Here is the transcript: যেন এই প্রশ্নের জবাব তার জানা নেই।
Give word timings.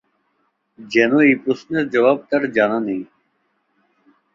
যেন 0.79 1.11
এই 1.27 1.35
প্রশ্নের 1.43 1.85
জবাব 1.89 2.17
তার 2.29 2.43
জানা 2.51 2.79
নেই। 2.79 3.01